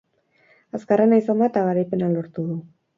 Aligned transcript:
Azkarrena 0.79 1.21
izan 1.23 1.45
da 1.47 1.51
eta 1.55 1.67
garaipena 1.71 2.13
lortu 2.19 2.51
du. 2.53 2.63